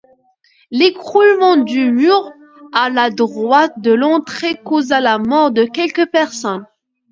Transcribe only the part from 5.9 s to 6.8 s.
personnes.